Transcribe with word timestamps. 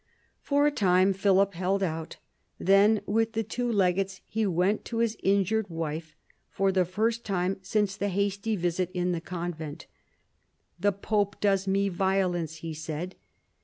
For 0.41 0.65
a 0.65 0.71
time 0.71 1.13
Philip 1.13 1.53
held 1.53 1.83
out; 1.83 2.17
then 2.57 3.01
with 3.05 3.33
the 3.33 3.43
two 3.43 3.71
legates 3.71 4.21
he 4.25 4.47
went 4.47 4.83
to 4.85 4.97
his 4.97 5.15
injured 5.21 5.69
wife, 5.69 6.15
for 6.49 6.71
the 6.71 6.85
first 6.85 7.23
time 7.23 7.59
since 7.61 7.95
the 7.97 8.09
hasty 8.09 8.55
visit 8.55 8.89
in 8.95 9.11
the 9.11 9.21
convent. 9.21 9.85
"The 10.79 10.91
pope 10.91 11.39
does 11.39 11.67
me 11.67 11.87
violence," 11.87 12.57
he 12.65 12.73
said. 12.73 13.15